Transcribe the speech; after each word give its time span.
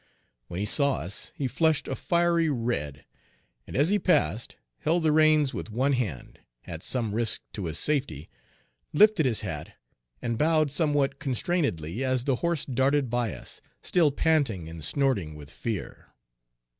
When 0.47 0.59
he 0.59 0.65
saw 0.65 0.95
us, 0.95 1.31
he 1.35 1.47
flushed 1.47 1.87
a 1.87 1.93
fiery 1.95 2.49
red, 2.49 3.05
and, 3.67 3.75
as 3.75 3.89
he 3.89 3.99
passed, 3.99 4.55
held 4.79 5.03
the 5.03 5.11
reins 5.11 5.53
with 5.53 5.69
one 5.69 5.93
hand, 5.93 6.39
at 6.65 6.81
some 6.81 7.13
risk 7.13 7.41
to 7.53 7.65
his 7.65 7.77
safety, 7.77 8.27
lifted 8.93 9.27
his 9.27 9.41
hat, 9.41 9.75
and 10.19 10.39
bowed 10.39 10.71
somewhat 10.71 11.19
constrainedly 11.19 12.03
as 12.03 12.23
the 12.23 12.37
horse 12.37 12.65
darted 12.65 13.11
by 13.11 13.35
us, 13.35 13.61
still 13.83 14.09
panting 14.09 14.67
and 14.67 14.83
snorting 14.83 15.35
with 15.35 15.51
fear. 15.51 16.07